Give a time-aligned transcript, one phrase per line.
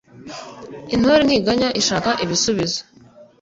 [0.93, 2.81] Intore ntiganya ishaka ibisubizo